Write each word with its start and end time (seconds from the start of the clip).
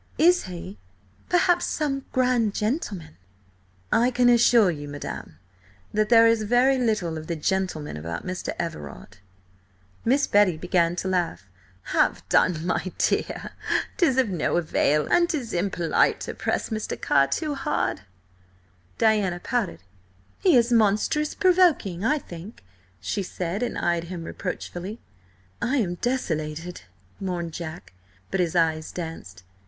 Is 0.17 0.45
he, 0.45 0.79
perhaps, 1.29 1.63
some 1.67 2.05
grand 2.11 2.55
gentleman?" 2.55 3.17
"I 3.91 4.09
can 4.09 4.29
assure 4.29 4.71
you, 4.71 4.87
madam, 4.87 5.37
that 5.93 6.09
there 6.09 6.25
is 6.25 6.41
very 6.41 6.79
little 6.79 7.19
of 7.19 7.27
the 7.27 7.35
gentleman 7.35 7.95
about 7.95 8.25
Mr. 8.25 8.51
Everard." 8.57 9.19
Miss 10.03 10.25
Betty 10.25 10.57
began 10.57 10.95
to 10.95 11.07
laugh. 11.07 11.45
"Have 11.93 12.27
done, 12.29 12.65
my 12.65 12.91
dear! 12.97 13.51
'Tis 13.97 14.17
of 14.17 14.29
no 14.29 14.57
avail, 14.57 15.05
and 15.11 15.29
'tis 15.29 15.53
impolite 15.53 16.19
to 16.21 16.33
press 16.33 16.69
Mr. 16.69 16.99
Carr 16.99 17.27
too 17.27 17.53
hard." 17.53 18.01
Diana 18.97 19.39
pouted. 19.39 19.83
"He 20.39 20.57
is 20.57 20.71
monstrous 20.71 21.35
provoking, 21.35 22.03
I 22.03 22.17
think," 22.17 22.63
she 22.99 23.21
said, 23.21 23.61
and 23.61 23.77
eyed 23.77 24.05
him 24.05 24.23
reproachfully. 24.23 24.99
"I 25.61 25.75
am 25.77 25.93
desolated," 25.93 26.81
mourned 27.19 27.53
Jack, 27.53 27.93
but 28.31 28.39
his 28.39 28.55
eyes 28.55 28.91
danced. 28.91 29.43